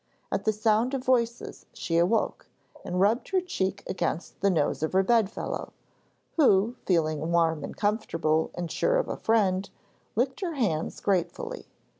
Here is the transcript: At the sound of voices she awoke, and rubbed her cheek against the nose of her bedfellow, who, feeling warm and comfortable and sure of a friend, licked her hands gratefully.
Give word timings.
At 0.31 0.45
the 0.45 0.51
sound 0.51 0.95
of 0.95 1.03
voices 1.03 1.67
she 1.73 1.97
awoke, 1.99 2.47
and 2.83 2.99
rubbed 2.99 3.29
her 3.29 3.39
cheek 3.39 3.83
against 3.87 4.41
the 4.41 4.49
nose 4.49 4.81
of 4.81 4.93
her 4.93 5.03
bedfellow, 5.03 5.73
who, 6.37 6.75
feeling 6.87 7.31
warm 7.31 7.63
and 7.63 7.77
comfortable 7.77 8.49
and 8.55 8.71
sure 8.71 8.97
of 8.97 9.07
a 9.09 9.15
friend, 9.15 9.69
licked 10.15 10.39
her 10.41 10.55
hands 10.55 11.01
gratefully. 11.01 11.67